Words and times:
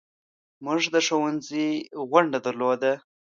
موږ 0.65 0.81
د 0.93 0.95
ښوونځي 1.07 1.67
غونډه 2.11 2.37
درلوده. 2.45 2.93